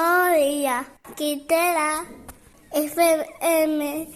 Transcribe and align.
Oía, 0.00 0.86
Quitera, 1.14 2.06
FM. 2.72 4.08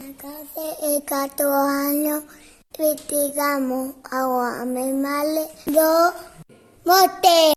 Hace 0.00 1.04
cuatro 1.08 1.52
años 1.52 2.24
criticamos 2.72 3.94
a 4.10 4.60
animales 4.60 5.50
do 5.66 6.12
monte. 6.84 7.52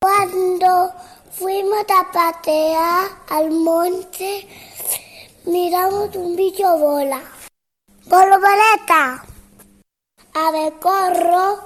Cuando 0.00 0.92
fuimos 1.30 1.86
a 1.86 2.10
patear 2.10 3.10
al 3.28 3.52
monte, 3.52 4.48
miramos 5.44 6.16
un 6.16 6.34
bicho 6.34 6.78
bola. 6.78 7.22
Boleta. 8.06 9.24
Abecorro. 10.34 11.60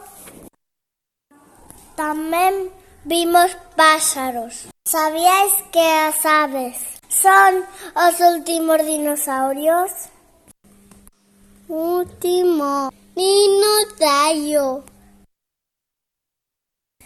También 1.97 2.81
vimos 3.05 3.56
pájaros. 3.77 4.66
Sabíais 4.84 5.53
que 5.72 5.78
as 5.78 6.25
aves 6.27 6.77
son 7.08 7.64
os 7.95 8.20
últimos 8.20 8.78
dinosaurios? 8.84 9.91
Último 11.69 12.91
dinosaurio. 13.14 14.84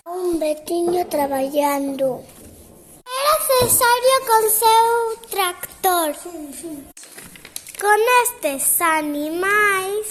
Un 0.06 0.39
veciño 0.39 1.06
traballando. 1.08 2.24
Era 3.05 3.34
Cesario 3.47 4.17
con 4.30 4.42
seu 4.50 5.28
tractor. 5.30 6.14
Con 7.80 8.00
estes 8.24 8.80
animais 8.80 10.06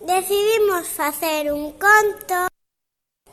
decidimos 0.00 0.88
facer 0.88 1.52
un 1.52 1.72
conto 1.72 2.48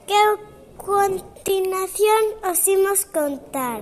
que 0.05 0.13
eu 0.13 0.52
continuación 0.85 2.23
os 2.43 2.59
imos 2.67 3.05
contar. 3.15 3.81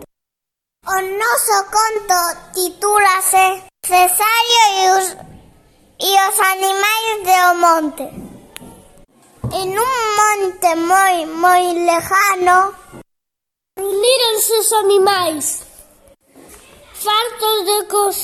O 0.86 0.98
noso 1.22 1.58
conto 1.76 2.20
titúlase 2.54 3.48
Cesario 3.82 4.64
e 4.82 4.84
os, 4.98 5.08
e 5.98 6.12
os 6.28 6.38
animais 6.54 7.18
do 7.28 7.42
monte. 7.66 8.06
En 9.62 9.70
un 9.86 9.98
monte 10.20 10.70
moi, 10.90 11.26
moi 11.26 11.66
lejano 11.90 12.60
reuníronse 13.78 14.54
os 14.62 14.72
animais 14.84 15.46
fartos 16.94 17.58
de 17.70 17.80
cos 17.92 18.18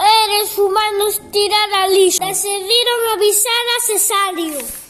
seres 0.00 0.56
humanos 0.56 1.20
tirar 1.32 1.70
a 1.82 1.86
lixo. 1.88 2.20
Decidiron 2.20 3.00
avisar 3.12 3.64
a 3.76 3.78
Cesario. 3.88 4.89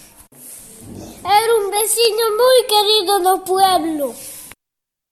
Era 1.23 1.55
un 1.61 1.71
veciño 1.71 2.27
moi 2.41 2.59
querido 2.73 3.15
do 3.21 3.35
pueblo 3.45 4.15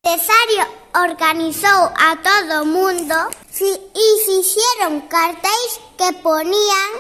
Cesario 0.09 0.65
organizou 0.95 1.83
a 2.09 2.17
todo 2.29 2.65
mundo 2.65 3.17
e 3.61 4.07
fixeron 4.25 5.05
cartéis 5.13 5.73
que 5.99 6.11
ponían 6.25 6.93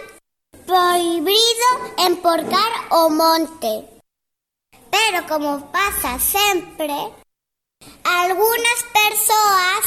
prohibido 0.66 1.68
emporcar 1.96 2.72
o 2.90 3.08
monte. 3.08 3.72
Pero 4.90 5.26
como 5.26 5.72
pasa 5.72 6.18
sempre, 6.18 6.98
algunas 8.04 8.80
persoas 9.00 9.82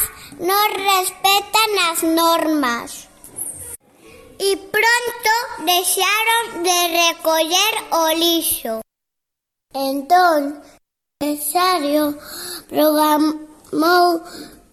non 0.48 0.66
respetan 0.90 1.70
as 1.90 2.00
normas. 2.02 3.06
E 4.38 4.50
pronto 4.56 5.32
deixaron 5.62 6.64
de 6.66 6.78
recoller 6.90 7.74
o. 7.92 8.82
Entón, 9.74 10.62
Cesario 11.18 12.18
programou 12.68 14.20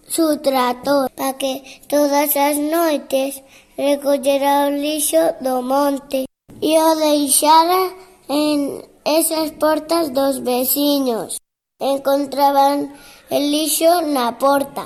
su 0.06 0.36
trator 0.38 1.10
para 1.16 1.38
que 1.38 1.80
todas 1.88 2.36
as 2.36 2.58
noites 2.58 3.42
recollera 3.78 4.66
o 4.66 4.70
lixo 4.70 5.22
do 5.40 5.62
monte 5.62 6.26
e 6.60 6.72
o 6.78 6.90
deixara 6.96 7.96
en 8.28 8.84
esas 9.04 9.52
portas 9.52 10.12
dos 10.12 10.44
veciños. 10.44 11.38
Encontraban 11.78 12.92
el 13.30 13.50
lixo 13.50 14.02
na 14.02 14.36
porta. 14.36 14.84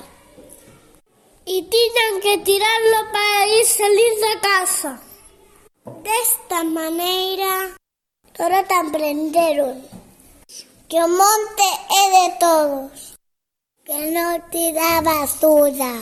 E 1.45 1.57
tiñan 1.73 2.15
que 2.23 2.39
tirarlo 2.39 3.01
para 3.11 3.49
ir 3.59 3.67
salir 3.67 4.15
da 4.23 4.35
casa. 4.49 4.93
Desta 6.07 6.63
maneira, 6.63 7.75
Toratan 8.37 8.89
aprenderon. 8.89 10.04
Que 10.89 10.99
o 11.03 11.09
monte 11.09 11.69
é 12.03 12.05
de 12.17 12.27
todos, 12.39 13.17
que 13.85 13.99
non 14.15 14.41
tira 14.51 15.01
basura. 15.03 15.93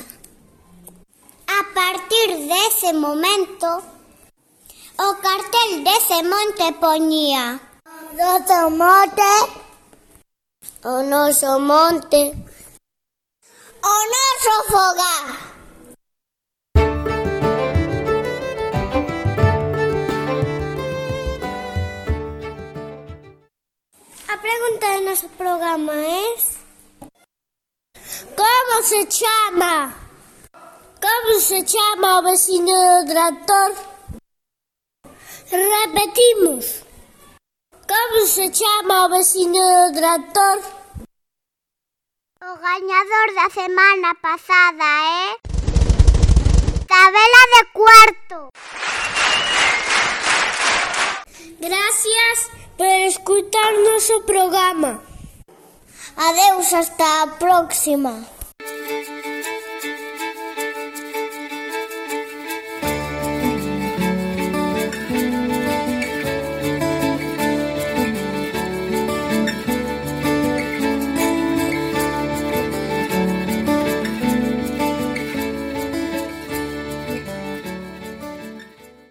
A 1.47 1.60
partir 1.75 2.28
dese 2.50 2.93
momento, 2.93 3.70
o 4.98 5.09
cartel 5.25 5.70
dese 5.87 6.22
monte 6.22 6.66
poñía 6.78 7.72
Noso 8.12 8.69
monte, 8.70 9.32
o 10.84 11.03
noso 11.03 11.59
monte, 11.59 12.22
o 13.82 13.94
noso 14.14 14.54
fogar. 14.70 15.41
Pregunta 24.42 24.92
de 24.94 25.00
noso 25.03 25.28
programa 25.38 25.92
es 26.34 26.58
Como 28.36 28.82
se 28.82 29.06
chama? 29.06 29.94
Como 31.00 31.41
se 31.41 31.64
chama 31.64 32.19
o 32.19 32.22
veciño 32.22 32.75
do 32.75 33.06
tractor? 33.12 33.70
Repetimos. 35.50 36.82
Como 37.86 38.26
se 38.26 38.50
chama 38.50 39.06
o 39.06 39.10
veciño 39.10 39.62
do 39.62 39.92
tractor? 39.98 40.58
O 42.42 42.52
gañador 42.69 43.26
da 43.38 43.48
semana 43.50 44.10
pasada 44.20 44.88
é 45.25 45.52
Tabela 46.92 47.42
de 47.54 47.62
cuarto. 47.78 48.38
Gracias 51.60 52.61
por 52.82 52.98
escutar 53.06 53.72
noso 53.84 54.22
programa. 54.26 55.00
Adeus, 56.16 56.72
hasta 56.72 57.22
a 57.22 57.38
próxima. 57.38 58.26